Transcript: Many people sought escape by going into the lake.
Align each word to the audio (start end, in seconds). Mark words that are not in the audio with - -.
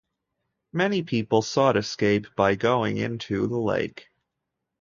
Many 0.73 1.03
people 1.03 1.43
sought 1.43 1.77
escape 1.77 2.25
by 2.35 2.55
going 2.55 2.97
into 2.97 3.45
the 3.45 3.59
lake. 3.59 4.09